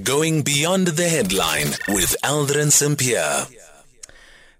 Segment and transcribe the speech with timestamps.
[0.00, 3.46] Going beyond the headline with Aldrin Sampear.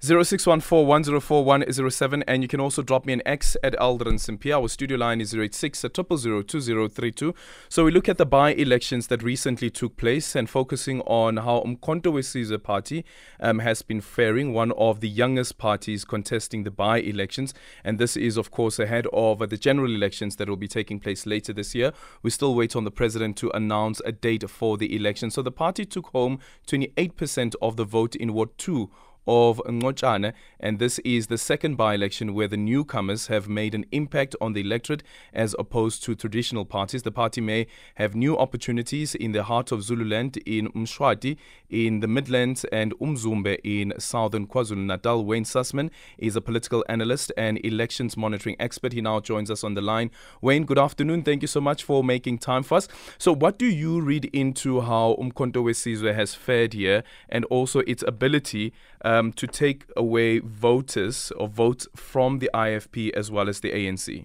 [0.02, 4.56] 0614-104-107 and you can also drop me an X at Aldrin Sampear.
[4.56, 7.32] Our studio line is 086 2032.
[7.68, 12.12] So we look at the by-elections that recently took place and focusing on how Umkhonto
[12.12, 12.24] we
[12.58, 13.04] party
[13.38, 17.54] um, has been faring, one of the youngest parties contesting the by-elections.
[17.84, 21.26] And this is, of course, ahead of the general elections that will be taking place
[21.26, 21.92] later this year.
[22.24, 25.30] We still wait on the president to announce a date for the election.
[25.30, 28.90] So the party took home 28% of the vote in Ward 2
[29.26, 33.84] of Ncotshane, and this is the second by election where the newcomers have made an
[33.92, 37.02] impact on the electorate as opposed to traditional parties.
[37.02, 41.36] The party may have new opportunities in the heart of Zululand, uMshwati,
[41.70, 45.24] in the Midlands, and Umzumbe in southern KwaZulu Natal.
[45.24, 48.92] Wayne Sussman is a political analyst and elections monitoring expert.
[48.92, 50.10] He now joins us on the line.
[50.40, 51.22] Wayne, good afternoon.
[51.22, 52.88] Thank you so much for making time for us.
[53.18, 55.72] So, what do you read into how Umkhonto we
[56.12, 58.72] has fared here and also its ability?
[59.04, 63.70] Uh, um, to take away voters or votes from the IFP as well as the
[63.70, 64.24] ANC.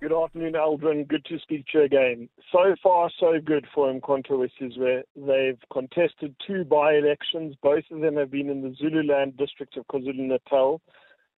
[0.00, 1.08] Good afternoon, Aldrin.
[1.08, 2.28] Good to speak to you again.
[2.52, 7.56] So far, so good for Umkhonto where they've contested two by-elections.
[7.62, 10.82] Both of them have been in the Zululand district of KwaZulu-Natal.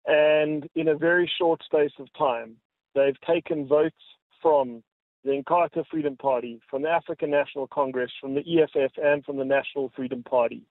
[0.08, 2.56] And in a very short space of time,
[2.96, 3.96] they've taken votes
[4.42, 4.84] from
[5.24, 9.46] the Inkatha Freedom Party, from the African National Congress, from the EFF, and from the
[9.46, 10.64] National Freedom Party.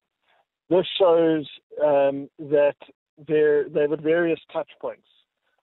[0.71, 1.47] This shows
[1.83, 2.77] um, that
[3.29, 5.07] they're, they're at various touch points.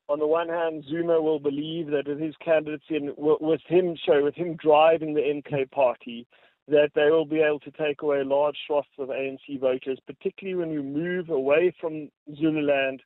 [0.09, 4.23] On the one hand, Zuma will believe that with his candidacy and with him, show
[4.23, 6.27] with him driving the MK party,
[6.67, 10.71] that they will be able to take away large swaths of ANC voters, particularly when
[10.71, 13.01] you move away from Zululand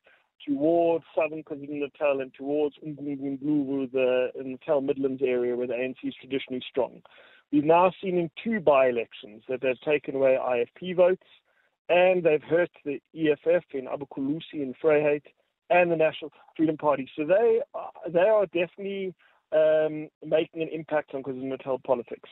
[0.46, 6.62] towards southern KwaZulu-Natal and towards Mgungundlovu, the Natal Midlands area where the ANC is traditionally
[6.68, 7.02] strong.
[7.52, 11.26] We've now seen in two by-elections that they've taken away IFP votes
[11.88, 15.22] and they've hurt the EFF in AbaQulusi and Vryheid
[15.70, 17.08] and the National Freedom Party.
[17.16, 19.14] So they are, they are definitely
[19.52, 22.28] um, making an impact on KwaZulu-Natal politics.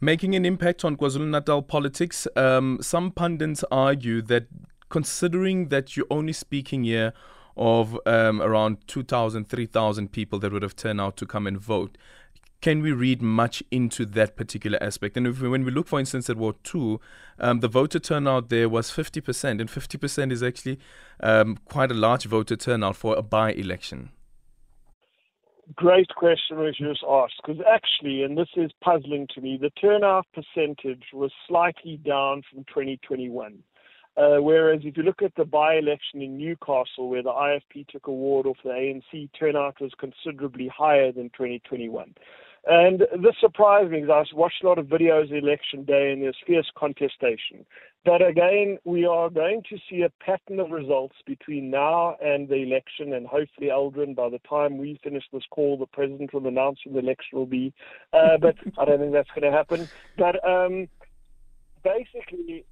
[0.00, 2.26] Making an impact on KwaZulu-Natal politics.
[2.36, 4.46] Um, some pundits argue that
[4.88, 7.12] considering that you're only speaking here
[7.56, 11.96] of um, around 2,000, 3,000 people that would have turned out to come and vote,
[12.60, 15.16] can we read much into that particular aspect?
[15.16, 17.00] And we, when we look, for instance, at Ward 2,
[17.38, 20.78] um, the voter turnout there was 50%, and 50% is actually
[21.20, 24.10] um, quite a large voter turnout for a by election.
[25.74, 30.24] Great question, you just asked, because actually, and this is puzzling to me, the turnout
[30.32, 33.62] percentage was slightly down from 2021.
[34.16, 38.12] Uh, whereas if you look at the by-election in Newcastle, where the IFP took a
[38.12, 42.14] ward off the ANC, turnout was considerably higher than 2021.
[42.66, 46.36] And this surprised me because I watched a lot of videos election day and there's
[46.44, 47.64] fierce contestation.
[48.04, 52.56] But again, we are going to see a pattern of results between now and the
[52.56, 56.78] election, and hopefully, Aldrin, by the time we finish this call, the president will announce
[56.84, 57.72] when the election will be.
[58.12, 59.88] Uh, but I don't think that's going to happen.
[60.16, 60.88] But um,
[61.82, 62.64] basically,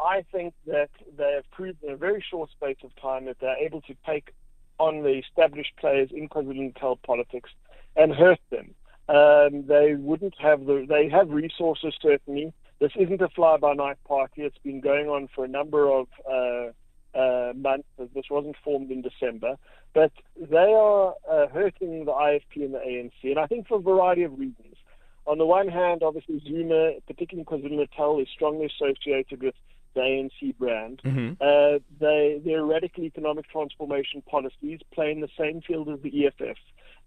[0.00, 3.58] I think that they have proved in a very short space of time that they're
[3.58, 4.32] able to take
[4.78, 7.50] on the established players in KwaZulu-Natal politics
[7.96, 8.71] and hurt them.
[9.12, 10.86] Um, they wouldn't have the.
[10.88, 12.54] They have resources certainly.
[12.80, 14.42] This isn't a fly-by-night party.
[14.42, 16.70] It's been going on for a number of uh,
[17.16, 17.86] uh, months.
[17.98, 19.56] This wasn't formed in December,
[19.92, 23.82] but they are uh, hurting the IFP and the ANC, and I think for a
[23.82, 24.76] variety of reasons.
[25.26, 29.54] On the one hand, obviously Zuma, particularly in KwaZulu-Natal, is strongly associated with
[29.94, 31.00] the ANC brand.
[31.04, 31.32] Mm-hmm.
[31.40, 36.56] Uh, they, their radical economic transformation policies play in the same field as the EFF.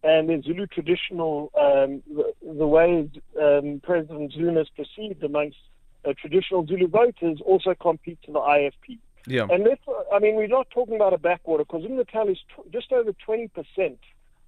[0.03, 3.09] And the Zulu traditional, um, the, the, way
[3.41, 5.57] um, President Zuma is perceived amongst
[6.05, 8.99] uh, traditional Zulu voters also compete to the IFP.
[9.27, 9.47] Yeah.
[9.49, 9.81] And that's,
[10.13, 13.49] I mean, we're not talking about a backwater because Natal is t- just over 20%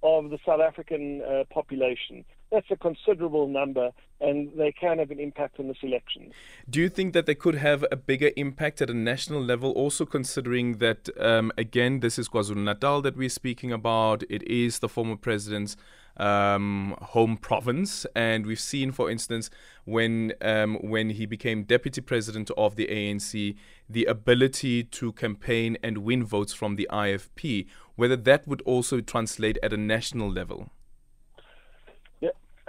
[0.02, 2.24] of the South African uh, population.
[2.50, 6.32] That's a considerable number, and they can have an impact on the elections.
[6.68, 10.06] Do you think that they could have a bigger impact at a national level, also
[10.06, 14.22] considering that, um, again, this is KwaZulu Natal that we're speaking about?
[14.30, 15.76] It is the former president's
[16.16, 19.50] um, home province, and we've seen, for instance,
[19.84, 23.56] when um, when he became deputy president of the ANC,
[23.88, 27.66] the ability to campaign and win votes from the IFP.
[27.96, 30.70] Whether that would also translate at a national level.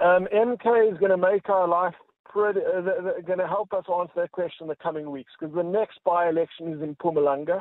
[0.01, 2.60] Um, MK is going to make our life pretty.
[2.60, 6.00] Uh, going to help us answer that question in the coming weeks because the next
[6.06, 7.57] by-election is in Mpumalanga,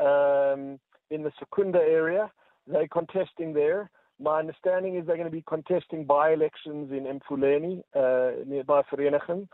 [0.00, 0.78] um,
[1.10, 2.30] in the Secunda area.
[2.66, 3.90] They're contesting there.
[4.18, 9.46] My understanding is they're going to be contesting by-elections in Emfuleni, uh, nearby Vereeniging.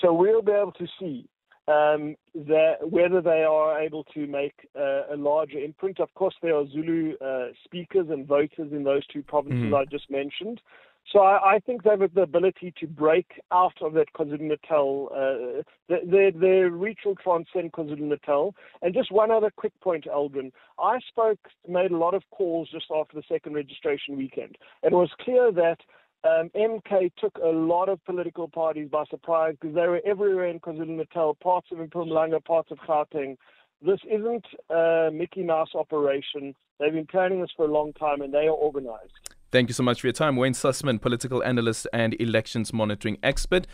[0.00, 1.28] So we'll be able to see
[1.68, 6.00] um, that whether they are able to make uh, a larger imprint.
[6.00, 9.76] Of course, there are Zulu uh, speakers and voters in those two provinces mm.
[9.76, 10.60] I just mentioned.
[11.12, 15.08] So I, I, think they have the ability to break out of that KwaZulu-Natal.
[15.14, 15.62] Uh,
[16.04, 18.54] their, their reach will transcend KwaZulu-Natal.
[18.82, 20.50] And just one other quick point, Aldrin.
[20.80, 21.38] I spoke,
[21.68, 24.58] made a lot of calls just after the second registration weekend.
[24.82, 25.78] It was clear that
[26.24, 30.58] um, MK took a lot of political parties by surprise because they were everywhere in
[30.58, 33.36] KwaZulu-Natal, parts of Mpumalanga, parts of Gauteng.
[33.80, 36.56] This isn't a Mickey Mouse operation.
[36.80, 39.35] They've been planning this for a long time and they are organized.
[39.52, 40.34] Thank you so much for your time.
[40.34, 43.66] Wayne Sussman, political analyst and elections monitoring expert.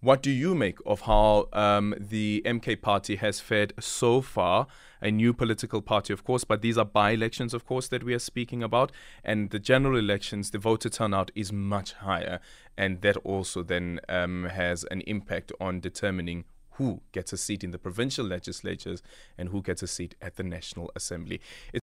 [0.00, 4.66] What do you make of how um, the MK party has fared so far?
[5.00, 8.12] A new political party, of course, but these are by elections, of course, that we
[8.12, 8.92] are speaking about.
[9.24, 12.40] And the general elections, the voter turnout is much higher.
[12.76, 16.44] And that also then um, has an impact on determining
[16.74, 19.02] who gets a seat in the provincial legislatures
[19.38, 21.40] and who gets a seat at the National Assembly.
[21.72, 21.82] It's